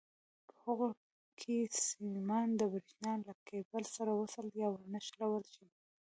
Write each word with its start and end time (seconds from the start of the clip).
په 0.47 0.53
هغو 0.65 0.87
کې 1.39 1.55
سیمان 1.85 2.47
د 2.59 2.61
برېښنا 2.73 3.13
له 3.25 3.33
کېبل 3.47 3.83
سره 3.95 4.11
وصل 4.21 4.45
یا 4.61 4.67
ونښلول 4.71 5.43
شي. 5.53 5.65